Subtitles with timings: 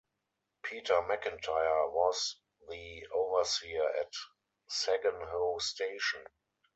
[0.63, 2.35] Peter Macintyre was
[2.67, 4.11] the overseer at
[4.67, 6.25] Segenhoe Station.